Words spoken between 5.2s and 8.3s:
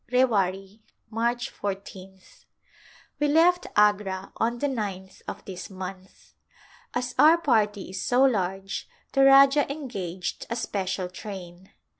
of this month. As our party is so